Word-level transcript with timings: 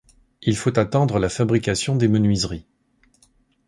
il 0.41 0.57
faut 0.57 0.79
attendre 0.79 1.19
la 1.19 1.29
fabrication 1.29 1.95
des 1.95 2.07
menuiseries 2.07 2.65